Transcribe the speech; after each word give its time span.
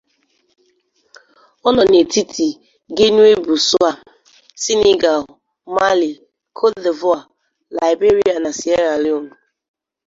O 1.67 1.69
no 1.75 1.83
n'etiti 1.91 2.47
Guinea-Bissau, 2.97 3.95
Senegal, 4.63 5.21
Mali, 5.75 6.11
Côte 6.57 6.79
d'Ivoire, 6.83 7.23
Liberia 7.77 8.35
na 8.39 8.51
Sierra 8.59 8.95
Leone. 9.03 9.31